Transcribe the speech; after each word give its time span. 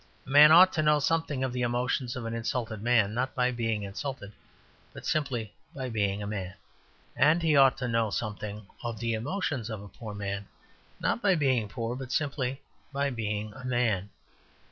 A 0.25 0.31
man 0.31 0.51
ought 0.51 0.73
to 0.73 0.81
know 0.81 0.97
something 0.97 1.43
of 1.43 1.53
the 1.53 1.61
emotions 1.61 2.15
of 2.15 2.25
an 2.25 2.33
insulted 2.33 2.81
man, 2.81 3.13
not 3.13 3.35
by 3.35 3.51
being 3.51 3.83
insulted, 3.83 4.31
but 4.93 5.05
simply 5.05 5.53
by 5.75 5.89
being 5.91 6.23
a 6.23 6.25
man. 6.25 6.55
And 7.15 7.43
he 7.43 7.55
ought 7.55 7.77
to 7.77 7.87
know 7.87 8.09
something 8.09 8.65
of 8.83 8.99
the 8.99 9.13
emotions 9.13 9.69
of 9.69 9.83
a 9.83 9.87
poor 9.87 10.15
man, 10.15 10.47
not 10.99 11.21
by 11.21 11.35
being 11.35 11.69
poor, 11.69 11.95
but 11.95 12.11
simply 12.11 12.63
by 12.91 13.11
being 13.11 13.53
a 13.53 13.63
man. 13.63 14.09